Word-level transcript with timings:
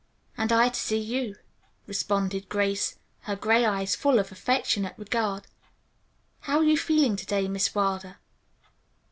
"And 0.35 0.51
I 0.51 0.69
to 0.69 0.75
see 0.79 0.97
you," 0.97 1.35
responded 1.85 2.49
Grace, 2.49 2.97
her 3.19 3.35
gray 3.35 3.65
eyes 3.65 3.95
full 3.95 4.17
of 4.17 4.31
affectionate 4.31 4.97
regard. 4.97 5.45
"How 6.39 6.57
are 6.57 6.63
you 6.63 6.75
feeling 6.75 7.15
to 7.17 7.25
day, 7.27 7.47
Miss 7.47 7.75
Wilder?" 7.75 8.17